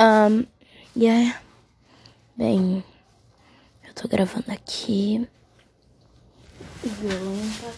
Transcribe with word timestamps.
Um, 0.00 0.44
yeah. 0.96 1.40
Bem, 2.36 2.82
eu 3.86 3.94
tô 3.94 4.08
gravando 4.08 4.50
aqui. 4.50 5.28
O 6.82 6.88
violão 6.88 7.36
tá. 7.60 7.72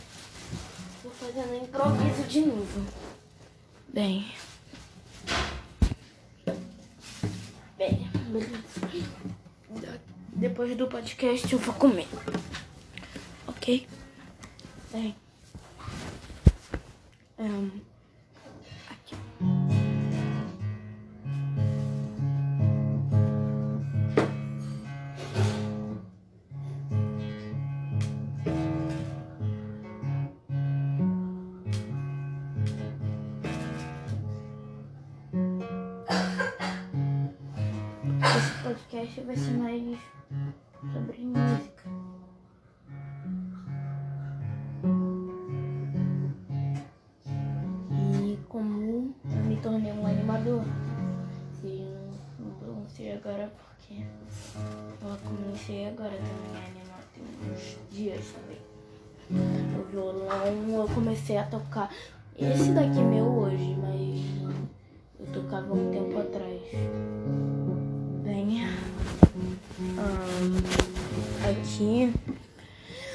Fazendo 1.20 1.64
improviso 1.64 2.22
de 2.28 2.40
novo. 2.40 2.86
Bem. 3.88 4.30
Bem, 7.78 8.10
beleza. 8.28 8.62
Depois 10.32 10.76
do 10.76 10.86
podcast 10.86 11.52
eu 11.52 11.58
vou 11.58 11.74
comer. 11.74 12.06
Ok? 13.46 13.86
Bem. 14.92 15.16
Um, 17.38 17.70
Esse 38.34 38.62
podcast 38.62 39.20
vai 39.20 39.36
ser 39.36 39.52
mais 39.52 39.98
sobre 40.92 41.18
música. 41.18 41.82
E 48.24 48.38
como 48.48 49.14
eu 49.30 49.44
me 49.44 49.56
tornei 49.58 49.92
um 49.92 50.06
animador. 50.06 50.64
Se 51.60 51.86
não, 52.38 52.74
não 52.74 52.88
sei 52.88 53.12
agora 53.12 53.52
porque 53.56 54.02
eu 54.02 55.16
comecei 55.24 55.88
agora 55.88 56.10
também 56.10 56.62
a 56.62 56.66
animar 56.66 57.00
tem 57.14 57.52
uns 57.52 57.78
dias 57.90 58.24
também. 58.32 58.58
O 59.78 59.84
violão 59.90 60.80
eu 60.80 60.88
comecei 60.94 61.38
a 61.38 61.44
tocar. 61.44 61.90
Esse 62.38 62.72
daqui 62.72 63.00
meu 63.00 63.24
hoje, 63.24 63.76
mas 63.80 64.50
eu 65.20 65.26
tocava 65.32 65.72
um 65.72 65.90
tempo 65.90 66.18
atrás. 66.18 67.65
Ahn, 68.38 68.68
aqui 71.48 72.12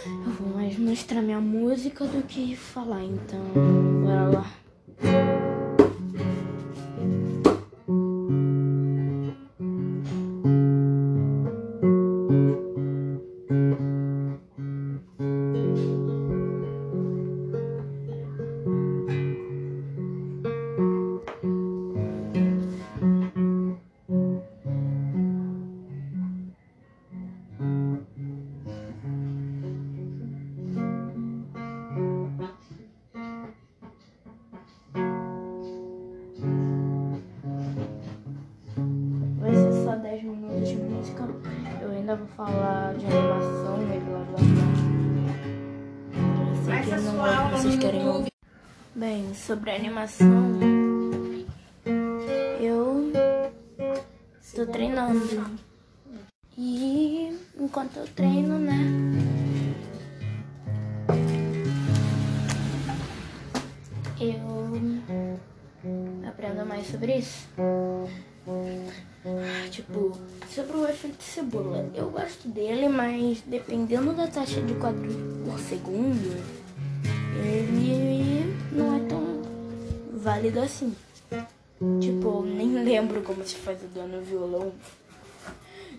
eu 0.03 0.31
vou 0.31 0.55
mais 0.55 0.75
mostrar 0.79 1.21
minha 1.21 1.39
música 1.39 2.05
do 2.05 2.23
que 2.23 2.55
falar, 2.55 3.03
então 3.03 3.39
bora 4.03 4.29
lá. 4.29 5.40
Música. 41.01 41.27
Eu 41.81 41.91
ainda 41.91 42.15
vou 42.15 42.27
falar 42.27 42.93
de 42.93 43.05
animação 43.05 43.81
e 43.81 43.99
blá 43.99 44.19
blá 44.19 44.37
blá. 44.37 44.67
Sei 46.63 46.79
que 46.83 46.91
não 47.01 47.49
vocês 47.49 47.75
querem 47.77 48.07
ouvir. 48.07 48.31
Bem, 48.93 49.33
sobre 49.33 49.71
animação, 49.71 50.59
eu 52.59 53.11
estou 54.39 54.67
treinando. 54.67 55.59
E 56.55 57.35
enquanto 57.57 57.97
eu 57.97 58.05
treino, 58.09 58.59
né? 58.59 58.77
Eu 64.19 64.69
aprendo 66.27 66.65
mais 66.65 66.85
sobre 66.87 67.17
isso. 67.17 67.47
Tipo, 69.69 70.17
sobre 70.49 70.77
o 70.77 70.87
efeito 70.87 71.23
cebola. 71.23 71.89
Eu 71.93 72.09
gosto 72.09 72.47
dele, 72.47 72.89
mas 72.89 73.41
dependendo 73.45 74.13
da 74.13 74.27
taxa 74.27 74.61
de 74.61 74.73
quadros 74.75 75.13
por 75.45 75.59
segundo, 75.59 76.43
ele 77.43 78.55
não 78.71 78.95
é 78.95 78.99
tão 79.07 79.41
válido 80.13 80.59
assim. 80.59 80.95
Tipo, 81.99 82.43
nem 82.43 82.73
lembro 82.83 83.21
como 83.21 83.43
se 83.43 83.55
faz 83.55 83.81
o 83.83 83.87
dano 83.87 84.17
no 84.17 84.23
violão. 84.23 84.71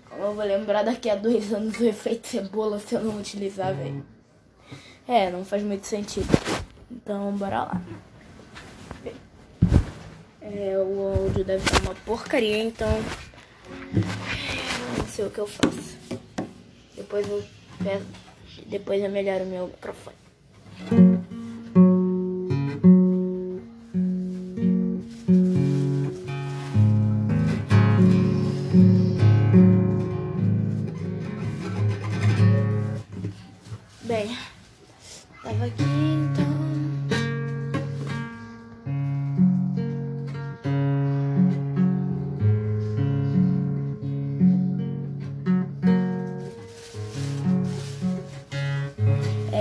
Como 0.08 0.22
eu 0.24 0.34
vou 0.34 0.44
lembrar 0.44 0.82
daqui 0.82 1.08
a 1.08 1.14
dois 1.14 1.52
anos 1.52 1.78
o 1.78 1.84
efeito 1.84 2.26
cebola 2.26 2.78
se 2.78 2.94
eu 2.94 3.02
não 3.02 3.18
utilizar, 3.18 3.74
velho? 3.74 4.04
É, 5.06 5.30
não 5.30 5.44
faz 5.44 5.62
muito 5.62 5.86
sentido. 5.86 6.28
Então, 6.90 7.32
bora 7.32 7.64
lá. 7.64 7.82
É, 10.44 10.76
o 10.76 11.08
áudio 11.08 11.44
deve 11.44 11.64
estar 11.64 11.80
uma 11.82 11.94
porcaria, 11.94 12.58
então 12.58 12.88
não 14.98 15.06
sei 15.06 15.26
o 15.26 15.30
que 15.30 15.38
eu 15.38 15.46
faço. 15.46 15.96
Depois 16.96 17.28
eu 17.28 17.44
peço, 17.82 18.06
depois 18.66 19.02
eu 19.02 19.10
melhoro 19.10 19.46
meu 19.46 19.68
microfone. 19.68 20.16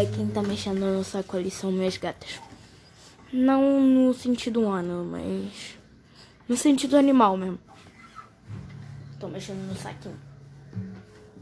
É 0.02 0.06
quem 0.08 0.26
tá 0.26 0.42
mexendo 0.42 0.80
no 0.80 1.04
saco 1.04 1.38
ali 1.38 1.52
são 1.52 1.72
minhas 1.72 1.96
gatas. 1.96 2.40
Não 3.32 3.80
no 3.80 4.12
sentido 4.16 4.62
humano, 4.62 5.06
mas 5.06 5.78
no 6.50 6.58
sentido 6.58 6.98
animal 6.98 7.38
mesmo. 7.38 7.60
Tô 9.20 9.28
mexendo 9.28 9.60
no 9.60 9.76
saquinho. 9.76 10.20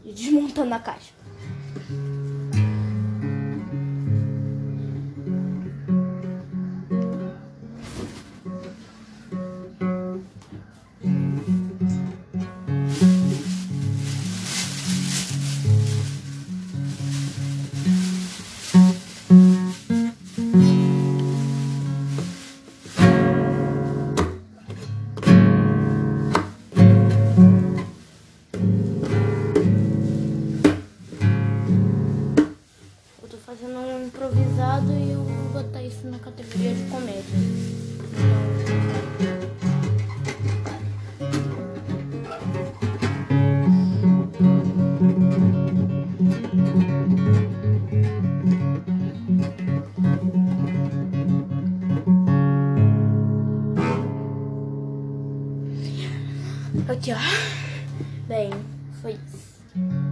E 0.03 0.11
desmontando 0.11 0.73
a 0.73 0.79
caixa. 0.79 1.13
Isso 35.99 36.07
na 36.07 36.19
categoria 36.19 36.73
de 36.73 36.83
comédia. 36.83 37.23
Aqui, 56.87 57.11
ó. 57.13 58.27
Bem, 58.27 58.51
foi 59.01 59.11
isso. 59.11 60.08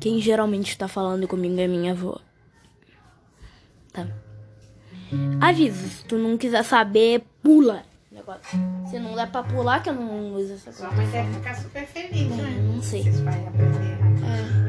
Quem 0.00 0.20
geralmente 0.20 0.70
está 0.70 0.86
falando 0.88 1.26
comigo 1.26 1.58
é 1.60 1.66
minha 1.66 1.92
avó. 1.92 2.20
Tá. 3.92 4.06
Aviso, 5.40 5.88
se 5.88 6.04
tu 6.04 6.16
não 6.18 6.36
quiser 6.36 6.62
saber, 6.62 7.24
pula. 7.42 7.82
Negócio. 8.12 8.58
Se 8.90 8.98
não 8.98 9.14
dá 9.14 9.26
pra 9.26 9.42
pular, 9.42 9.82
que 9.82 9.88
eu 9.90 9.94
não 9.94 10.34
uso 10.34 10.52
essa 10.54 10.72
Sua 10.72 10.88
coisa. 10.88 11.02
mãe 11.02 11.10
deve 11.10 11.34
ficar 11.34 11.54
super 11.54 11.86
feliz, 11.86 12.28
né? 12.36 12.50
Não 12.74 12.82
sei. 12.82 13.02
Vocês 13.02 13.20
vai 13.20 13.46
aprender 13.46 13.98
É. 14.24 14.67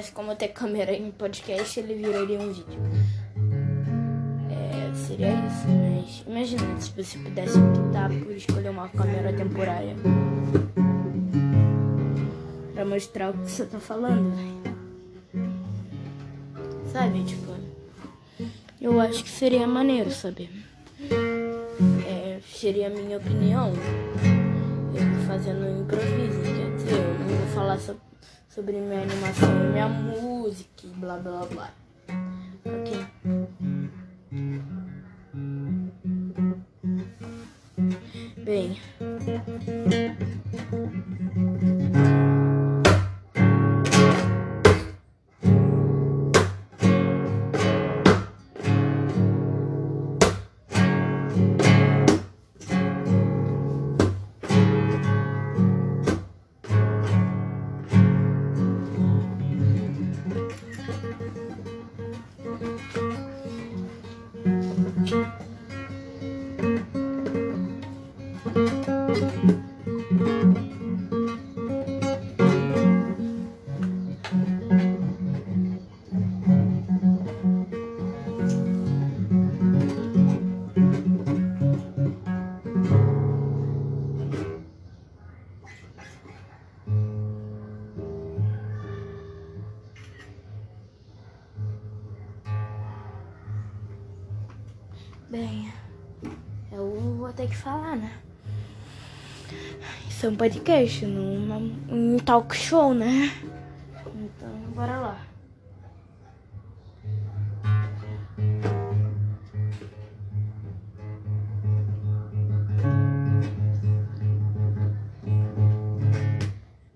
tivesse 0.00 0.12
como 0.12 0.34
ter 0.34 0.48
câmera 0.48 0.92
em 0.92 1.10
podcast, 1.10 1.78
ele 1.78 1.94
viraria 1.94 2.38
um 2.38 2.52
vídeo. 2.52 2.80
É, 4.50 4.94
seria 4.94 5.32
isso, 5.32 5.66
mas 5.68 6.24
imagina 6.26 6.80
se 6.80 6.90
você 6.90 7.18
pudesse 7.18 7.58
optar 7.58 8.08
por 8.08 8.32
escolher 8.32 8.70
uma 8.70 8.88
câmera 8.88 9.32
temporária. 9.32 9.94
Pra 12.74 12.84
mostrar 12.84 13.30
o 13.30 13.32
que 13.34 13.50
você 13.50 13.66
tá 13.66 13.78
falando, 13.78 14.34
velho. 14.34 14.76
Sabe, 16.90 17.22
tipo. 17.24 17.50
Eu 18.80 18.98
acho 18.98 19.22
que 19.22 19.28
seria 19.28 19.66
maneiro, 19.66 20.10
sabe? 20.10 20.48
É, 22.06 22.40
seria 22.46 22.86
a 22.86 22.90
minha 22.90 23.18
opinião. 23.18 23.74
Eu 24.94 25.26
fazendo 25.26 25.66
um 25.66 25.82
improviso, 25.82 26.40
quer 26.42 26.74
dizer, 26.76 26.94
eu 26.94 27.18
não 27.18 27.36
vou 27.36 27.46
falar 27.54 27.78
so- 27.78 28.09
sobre 28.50 28.80
minha 28.80 29.02
animação 29.02 29.48
e 29.48 29.68
minha 29.70 29.88
música 29.88 30.84
e 30.84 30.88
blá 30.88 31.16
blá 31.16 31.46
blá. 31.46 31.70
Ok? 32.66 33.06
Bem. 38.44 38.76
É 100.22 100.28
um 100.28 100.36
podcast, 100.36 101.06
não 101.06 101.34
uma- 101.34 101.56
um 101.88 102.18
talk 102.18 102.54
show, 102.54 102.92
né? 102.92 103.32
Então, 104.14 104.50
bora 104.74 104.98
lá. 105.00 105.26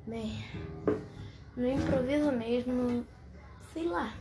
Bem, 0.06 0.44
no 1.56 1.66
improviso 1.68 2.32
mesmo, 2.32 3.04
sei 3.72 3.86
lá. 3.86 4.12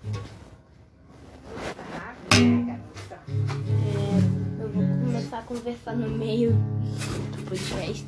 É, 2.31 4.63
eu 4.63 4.69
vou 4.69 4.83
começar 5.05 5.39
a 5.39 5.43
conversar 5.43 5.95
no 5.95 6.09
meio 6.09 6.51
do 6.51 7.49
podcast. 7.49 8.02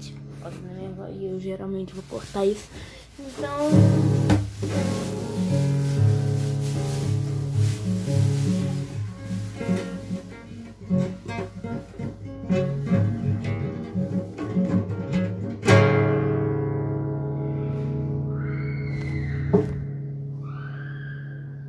Por 0.45 0.51
causa 0.51 0.59
da 0.59 0.73
minha 0.73 0.91
voz, 0.91 1.15
E 1.15 1.25
eu 1.25 1.39
geralmente 1.39 1.93
vou 1.93 2.03
cortar 2.03 2.45
isso. 2.45 2.69
Então. 3.17 3.69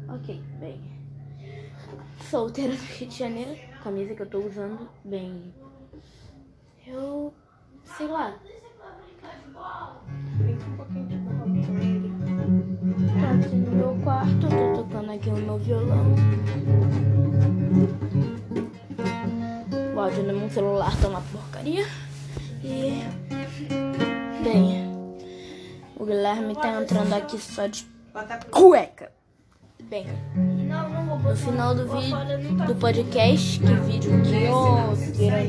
Ok, 0.09 0.43
bem. 0.61 0.81
Solteira 2.29 2.75
do 2.75 2.83
Rio 2.83 3.09
de 3.09 3.19
Janeiro, 3.19 3.57
camisa 3.83 4.15
que 4.15 4.21
eu 4.21 4.29
tô 4.29 4.41
usando, 4.41 4.89
bem. 5.03 5.55
Eu. 6.87 7.33
sei 7.97 8.07
lá. 8.09 8.39
Brinca 8.39 8.67
um 8.67 8.77
pouquinho 8.77 8.77
de 8.77 8.79
bola 8.79 8.97
com 9.21 9.27
ele. 9.27 9.56
Tô 13.17 13.27
aqui 13.27 13.57
no 13.57 13.71
meu 13.73 13.97
quarto, 14.03 14.49
tô 14.49 14.83
tocando 14.83 15.13
aqui 15.13 15.29
o 15.29 15.37
meu 15.37 15.59
violão. 15.59 16.15
O 19.95 20.01
áudio 20.01 20.23
no 20.23 20.33
meu 20.39 20.51
celular 20.51 20.97
tá 21.01 21.09
uma 21.09 21.21
porcaria. 21.21 21.87
E. 22.63 23.03
Bem. 24.43 24.87
O 25.97 26.05
Guilherme 26.05 26.55
tá 26.55 26.81
entrando 26.81 27.13
aqui 27.15 27.39
só 27.39 27.67
de 27.67 27.87
cueca. 28.51 29.11
Bem, 29.89 30.07
no 30.35 31.37
final 31.37 31.73
do 31.73 31.87
vídeo 31.87 32.67
do 32.67 32.75
podcast, 32.75 33.61
que 33.61 33.75
vídeo 33.75 34.11
que 34.23 34.45
eu 34.45 34.95
vira 35.15 35.43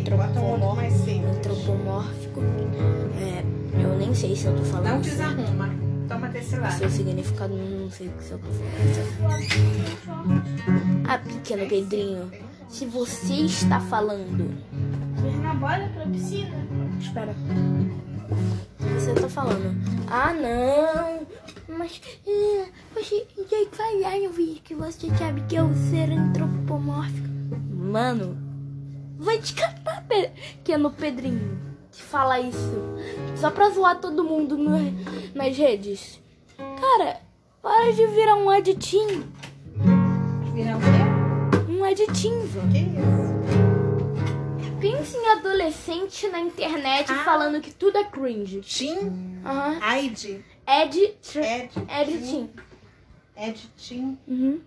simples. 0.92 1.38
antropomórfico. 1.38 2.42
É, 3.20 3.57
eu 3.82 3.98
nem 3.98 4.14
sei 4.14 4.36
se 4.36 4.46
eu 4.46 4.56
tô 4.56 4.64
falando. 4.64 4.90
Não 4.90 5.02
desarruma. 5.02 5.70
Toma 6.08 6.30
desse 6.30 6.56
lado. 6.56 6.78
Seu 6.78 6.90
significado, 6.90 7.54
não 7.56 7.90
sei 7.92 8.08
o 8.08 8.12
que 8.12 8.32
eu 8.32 8.40
tô 8.40 8.48
falando. 8.48 9.98
Ah, 11.08 11.18
pequeno 11.18 11.68
Pedrinho, 11.68 12.32
se 12.70 12.86
você 12.86 13.34
está 13.34 13.80
falando. 13.80 14.56
Na 15.42 15.54
bola 15.54 15.90
pra 15.94 16.06
piscina. 16.06 16.56
Espera. 17.00 17.36
Você 18.80 19.14
tá 19.14 19.30
falando. 19.30 19.76
Ah, 20.10 20.34
não. 20.34 21.28
Mas 21.78 22.02
é, 22.26 22.66
você 22.94 23.28
já 23.38 23.66
falar 23.72 24.20
no 24.20 24.32
vídeo 24.32 24.62
que 24.64 24.76
você 24.76 25.10
sabe 25.18 25.42
que 25.42 25.56
eu 25.56 25.70
ser 25.90 26.10
antropomórfico. 26.12 27.28
Mano, 27.70 28.38
vai 29.18 29.40
te 29.40 29.54
catar, 29.54 30.06
pequeno 30.08 30.92
Pedrinho. 30.92 31.67
Que 31.98 32.04
fala 32.04 32.40
isso. 32.40 32.80
Só 33.36 33.50
pra 33.50 33.70
zoar 33.72 34.00
todo 34.00 34.24
mundo 34.24 34.56
no- 34.56 34.78
nas 35.34 35.58
redes. 35.58 36.20
Cara, 36.58 37.20
para 37.62 37.92
de 37.92 38.06
virar 38.08 38.36
um 38.36 38.50
aditinho. 38.52 39.28
Virar 40.54 40.78
o 40.78 40.80
quê? 40.80 41.72
Um 41.72 41.84
aditivo. 41.84 42.62
Que 42.72 42.78
isso? 42.78 43.38
Pensa 44.80 45.18
em 45.18 45.28
adolescente 45.32 46.28
na 46.30 46.40
internet 46.40 47.12
Ah. 47.12 47.24
falando 47.24 47.60
que 47.62 47.72
tudo 47.74 47.98
é 47.98 48.04
cringe. 48.04 48.62
Tim? 48.62 49.42
Aham. 49.44 49.80
Aide? 49.82 50.46
Ed. 50.68 51.16
Ed? 51.36 51.72
Editing. 51.90 52.50
Ed 53.36 53.60
Tim? 53.76 54.18
Uhum. 54.28 54.62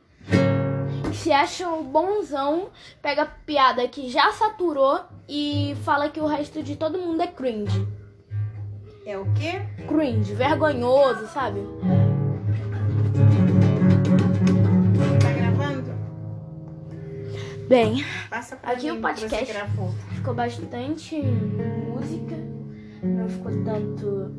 Se 1.13 1.33
acha 1.33 1.69
um 1.69 1.83
bonzão, 1.83 2.71
pega 3.03 3.27
piada 3.27 3.87
que 3.89 4.09
já 4.09 4.33
saturou 4.33 5.01
e 5.29 5.77
fala 5.85 6.09
que 6.09 6.21
o 6.21 6.27
resto 6.27 6.63
de 6.63 6.77
todo 6.77 6.99
mundo 6.99 7.21
é 7.23 7.27
cringe. 7.27 7.87
É 9.05 9.19
o 9.19 9.25
quê? 9.35 9.61
Cringe, 9.89 10.35
vergonhoso, 10.35 11.27
sabe? 11.29 11.61
Tá 15.21 15.33
gravando? 15.33 15.93
Bem, 17.69 18.05
Passa 18.29 18.59
Aqui 18.63 18.91
o 18.91 19.01
podcast. 19.01 19.55
Ficou 20.15 20.35
bastante 20.35 21.21
música, 21.21 22.37
não 23.03 23.29
ficou 23.29 23.65
tanto, 23.65 24.31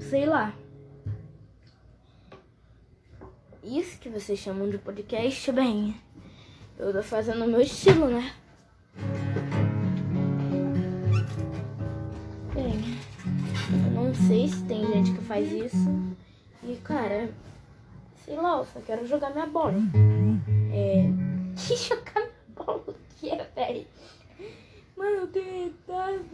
sei 0.00 0.26
lá. 0.26 0.52
Isso 3.68 3.98
que 3.98 4.08
vocês 4.08 4.38
chamam 4.38 4.70
de 4.70 4.78
podcast, 4.78 5.52
bem, 5.52 5.94
eu 6.78 6.92
tô 6.92 7.02
fazendo 7.02 7.44
o 7.44 7.48
meu 7.48 7.60
estilo, 7.60 8.08
né? 8.08 8.32
Bem, 12.54 12.80
eu 13.84 13.90
não 13.90 14.14
sei 14.14 14.48
se 14.48 14.64
tem 14.64 14.86
gente 14.86 15.12
que 15.12 15.24
faz 15.24 15.52
isso. 15.52 15.76
E, 16.62 16.76
cara, 16.76 17.30
sei 18.24 18.36
lá, 18.36 18.56
eu 18.56 18.64
só 18.64 18.80
quero 18.80 19.06
jogar 19.06 19.30
minha 19.30 19.46
bola. 19.46 19.74
É. 20.72 21.04
Que 21.58 21.76
jogar 21.76 22.20
minha 22.20 22.30
bola 22.54 22.84
o 22.86 22.94
que 23.16 23.30
é, 23.30 23.44
velho? 23.54 23.86
Mano, 24.96 25.16
eu 25.16 25.26
tenho 25.26 25.64
retado. 25.64 26.24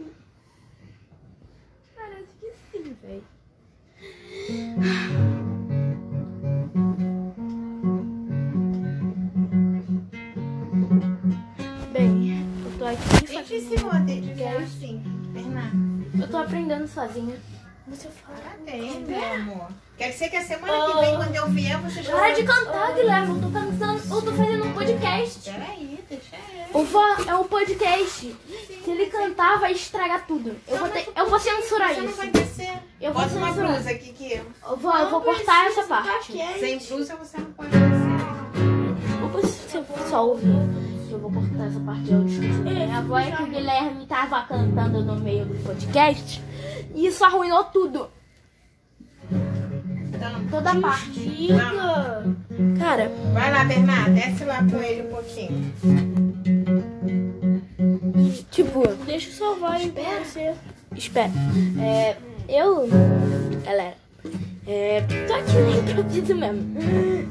Parece 1.95 2.33
que 2.39 2.53
sim, 2.71 2.95
velho. 3.01 3.23
Sozinha. 16.95 17.35
Você 17.87 18.07
fala. 18.09 18.37
Parabéns, 18.39 19.07
meu 19.07 19.33
amor. 19.33 19.67
Quer 19.95 20.09
dizer 20.09 20.29
que 20.29 20.37
a 20.37 20.43
semana 20.43 20.85
que 20.87 20.99
vem, 21.01 21.15
quando 21.17 21.35
eu 21.35 21.47
vier, 21.49 21.77
você 21.81 22.01
já 22.01 22.11
Para 22.11 22.19
vai... 22.21 22.33
de 22.33 22.43
cantar, 22.43 22.93
Guilherme. 22.95 23.35
Eu 23.35 23.41
tô 23.41 23.49
cantando. 23.51 24.01
Eu 24.15 24.21
tô 24.23 24.31
fazendo 24.31 24.65
um 24.65 24.73
podcast. 24.73 25.51
Peraí, 25.51 26.03
deixa 26.09 26.35
eu. 26.73 26.79
O 26.79 26.83
vó 26.83 27.05
é 27.27 27.35
um 27.35 27.43
podcast. 27.43 28.35
Se 28.83 28.89
ele 28.89 29.05
cantar, 29.05 29.59
vai 29.59 29.73
estragar 29.73 30.25
tudo. 30.25 30.55
Eu 30.67 30.77
vou, 30.77 30.89
ter- 30.89 31.07
eu 31.15 31.29
vou 31.29 31.39
censurar 31.39 31.93
Você 31.93 32.01
não 32.01 32.07
isso. 32.09 32.17
vai 32.17 32.29
descer. 32.31 32.73
Eu 32.99 33.13
vou 33.13 33.21
Bota 33.21 33.35
uma 33.35 33.47
censurar. 33.49 33.71
blusa 33.73 33.89
aqui 33.91 34.13
que 34.13 34.33
eu. 34.33 34.77
Vou, 34.77 34.97
eu 34.97 35.09
vou 35.11 35.21
cortar 35.21 35.67
essa 35.67 35.83
parte. 35.83 36.33
Sem 36.59 36.79
blusa 36.79 37.15
você 37.17 37.37
não 37.37 37.51
pode 37.51 37.69
descer. 37.69 37.95
Você 39.31 39.83
só 40.09 40.27
ouvir. 40.27 40.47
Eu 41.11 41.19
vou 41.19 41.31
cortar 41.31 41.67
essa 41.67 41.79
parte. 41.79 42.11
Eu 42.11 42.25
esqueci 42.25 42.59
da 42.63 42.71
minha 42.71 42.97
avó 42.97 43.19
é 43.19 43.31
que 43.31 43.43
o 43.43 43.47
Guilherme 43.47 44.05
tava 44.07 44.41
cantando 44.43 45.03
no 45.03 45.15
meio 45.17 45.45
do 45.45 45.63
podcast. 45.63 46.41
E 46.95 47.07
isso 47.07 47.23
arruinou 47.23 47.65
tudo. 47.65 48.09
Então, 49.29 50.47
Toda 50.49 50.71
a 50.71 50.79
parte. 50.79 51.11
Diga. 51.11 52.23
Cara, 52.79 53.11
vai 53.33 53.51
lá, 53.51 53.65
Bernardo. 53.65 54.15
Desce 54.15 54.45
lá 54.45 54.63
com 54.63 54.81
ele 54.81 55.01
um 55.01 55.09
pouquinho. 55.09 55.73
tipo, 58.49 58.87
Deixa 59.05 59.29
eu 59.29 59.33
salvar 59.33 59.73
aí 59.73 59.91
pra 59.91 60.23
você. 60.23 60.55
Espera. 60.95 61.31
É, 61.81 62.15
eu. 62.47 62.87
Galera. 63.65 63.97
É, 64.65 65.01
tô 65.27 65.33
aqui 65.33 65.53
no 65.53 65.79
improviso 65.79 66.35
mesmo. 66.35 66.75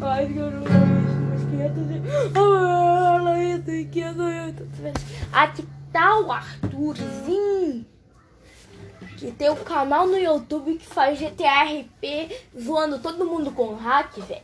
Ai, 0.02 0.26
que 0.26 0.37
eu 0.37 0.50
não 0.50 0.62
umas 0.62 1.42
500 1.50 1.90
e... 1.90 2.02
Ah, 2.37 2.85
500 3.90 4.94
Aqui 5.33 5.64
tá 5.92 6.21
o 6.21 6.30
Arthurzinho. 6.30 7.87
Que 9.25 9.33
tem 9.33 9.49
o 9.49 9.57
canal 9.57 10.07
no 10.07 10.19
YouTube 10.19 10.75
que 10.75 10.85
faz 10.85 11.19
GTA 11.19 11.62
RP 11.62 12.31
zoando 12.61 12.99
todo 12.99 13.25
mundo 13.25 13.50
com 13.52 13.75
hack, 13.75 14.19
velho. 14.19 14.43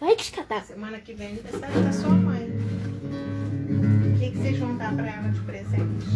Vai 0.00 0.16
descatar. 0.16 0.64
Semana 0.64 0.98
que 0.98 1.12
vem 1.12 1.28
aniversário 1.28 1.82
da 1.82 1.92
sua 1.92 2.08
mãe. 2.08 2.48
O 2.48 4.18
que, 4.18 4.30
que 4.30 4.38
vocês 4.38 4.58
vão 4.58 4.74
dar 4.78 4.94
pra 4.94 5.06
ela 5.08 5.28
de 5.28 5.40
presente? 5.40 6.06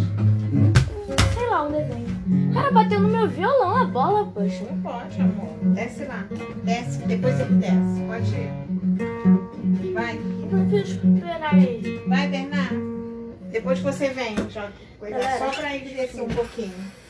Sei 1.34 1.46
lá, 1.50 1.64
um 1.64 1.72
desenho. 1.72 2.54
Cara, 2.54 2.70
bateu 2.70 3.00
no 3.00 3.08
meu 3.10 3.28
violão 3.28 3.76
a 3.76 3.84
bola, 3.84 4.24
poxa. 4.32 4.64
Não 4.64 4.80
pode, 4.80 5.20
amor. 5.20 5.74
Desce 5.74 6.04
lá. 6.06 6.26
Desce, 6.64 6.98
depois 7.00 7.38
ele 7.38 7.54
desce. 7.56 8.06
Pode 8.06 8.34
ir. 8.34 9.92
Vai, 9.92 10.14
não 10.50 10.70
fiz 10.70 10.88
esperar 10.88 11.58
ele. 11.62 11.98
vai, 12.08 12.26
Bernardo. 12.26 13.34
Depois 13.50 13.78
você 13.80 14.08
vem, 14.08 14.34
joga 14.48 14.72
coisa 14.98 15.18
Galera. 15.18 15.38
só 15.38 15.60
pra 15.60 15.76
ele 15.76 15.94
descer 15.94 16.22
um 16.22 16.28
pouquinho. 16.28 17.01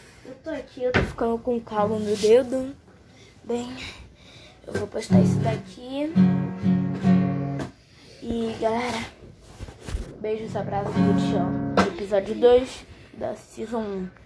Tô 0.42 0.50
aqui, 0.50 0.82
eu 0.82 0.90
tô 0.90 1.00
ficando 1.02 1.38
com 1.38 1.60
calo 1.60 2.00
no 2.00 2.16
dedo. 2.16 2.74
Bem, 3.44 3.76
eu 4.66 4.72
vou 4.72 4.88
postar 4.88 5.20
isso 5.20 5.38
daqui. 5.38 6.12
E 8.20 8.56
galera, 8.60 9.06
beijos, 10.20 10.56
abraços 10.56 10.96
e 10.96 11.36
amo. 11.36 11.74
Episódio 11.94 12.34
2 12.34 12.86
da 13.14 13.36
Season 13.36 13.78
1. 13.78 14.21